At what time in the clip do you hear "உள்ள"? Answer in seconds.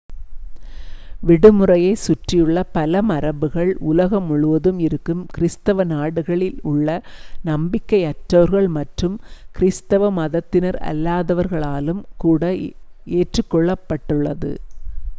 6.63-6.89